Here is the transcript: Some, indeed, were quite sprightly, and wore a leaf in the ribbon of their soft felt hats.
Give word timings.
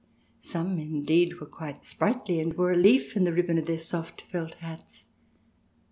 Some, 0.39 0.79
indeed, 0.79 1.39
were 1.39 1.45
quite 1.45 1.83
sprightly, 1.83 2.39
and 2.39 2.57
wore 2.57 2.71
a 2.71 2.75
leaf 2.75 3.15
in 3.15 3.23
the 3.23 3.31
ribbon 3.31 3.59
of 3.59 3.67
their 3.67 3.77
soft 3.77 4.23
felt 4.31 4.55
hats. 4.55 5.05